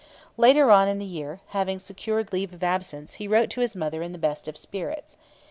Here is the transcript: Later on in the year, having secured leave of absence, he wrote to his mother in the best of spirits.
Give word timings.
Later 0.35 0.71
on 0.71 0.87
in 0.87 0.97
the 0.97 1.05
year, 1.05 1.41
having 1.49 1.77
secured 1.77 2.33
leave 2.33 2.55
of 2.55 2.63
absence, 2.63 3.13
he 3.21 3.27
wrote 3.27 3.51
to 3.51 3.61
his 3.61 3.75
mother 3.75 4.01
in 4.01 4.13
the 4.13 4.17
best 4.17 4.47
of 4.47 4.57
spirits. 4.57 5.15